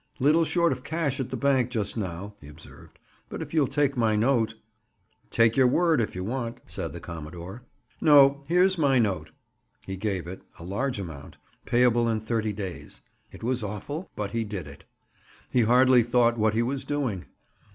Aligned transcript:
"Little 0.19 0.45
short 0.45 0.71
of 0.71 0.83
cash 0.83 1.19
at 1.19 1.29
the 1.29 1.37
bank 1.37 1.69
just 1.69 1.95
now," 1.95 2.33
he 2.41 2.47
observed. 2.47 2.97
"But 3.29 3.43
if 3.43 3.53
you'll 3.53 3.67
take 3.67 3.95
my 3.95 4.15
note—" 4.15 4.55
"Take 5.29 5.55
your 5.55 5.67
word 5.67 6.01
if 6.01 6.15
you 6.15 6.23
want," 6.23 6.59
said 6.65 6.91
the 6.91 6.99
commodore. 6.99 7.61
"No; 8.01 8.41
here's 8.47 8.79
my 8.79 8.97
note." 8.97 9.29
He 9.85 9.97
gave 9.97 10.25
it—a 10.25 10.63
large 10.63 10.99
amount—payable 10.99 12.09
in 12.09 12.19
thirty 12.21 12.51
days. 12.51 13.01
It 13.31 13.43
was 13.43 13.61
awful, 13.63 14.09
but 14.15 14.31
he 14.31 14.43
did 14.43 14.65
it. 14.67 14.85
He 15.51 15.61
hardly 15.61 16.01
thought 16.01 16.35
what 16.35 16.55
he 16.55 16.63
was 16.63 16.83
doing. 16.83 17.27